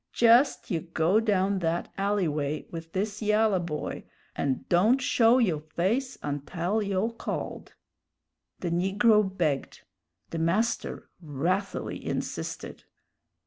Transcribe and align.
Jest 0.13 0.71
you 0.71 0.79
go 0.81 1.19
down 1.19 1.59
that 1.59 1.93
alley 1.95 2.27
way 2.27 2.65
with 2.71 2.91
this 2.93 3.21
yalla 3.21 3.59
boy, 3.59 4.03
and 4.35 4.67
don't 4.67 4.99
show 4.99 5.37
yo' 5.37 5.59
face 5.59 6.17
untell 6.23 6.81
yo' 6.83 7.11
called!" 7.11 7.75
The 8.61 8.71
negro 8.71 9.21
begged; 9.21 9.83
the 10.31 10.39
master 10.39 11.11
wrathily 11.21 12.03
insisted. 12.03 12.83